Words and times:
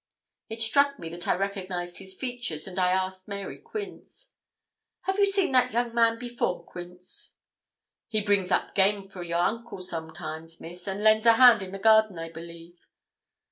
It 0.49 0.63
struck 0.63 0.97
me 0.97 1.09
that 1.09 1.27
I 1.27 1.35
recognised 1.35 1.97
his 1.99 2.15
features, 2.15 2.67
and 2.67 2.79
I 2.79 2.91
asked 2.91 3.27
Mary 3.27 3.59
Quince. 3.59 4.33
'Have 5.01 5.19
you 5.19 5.27
seen 5.27 5.51
that 5.51 5.73
young 5.73 5.93
man 5.93 6.17
before, 6.17 6.63
Quince?' 6.65 7.35
'He 8.07 8.19
brings 8.21 8.49
up 8.51 8.73
game 8.73 9.07
for 9.09 9.21
your 9.21 9.41
uncle, 9.41 9.79
sometimes, 9.79 10.59
Miss, 10.59 10.87
and 10.87 11.03
lends 11.03 11.27
a 11.27 11.33
hand 11.33 11.61
in 11.61 11.71
the 11.71 11.77
garden, 11.77 12.17
I 12.17 12.29
believe.' 12.31 12.79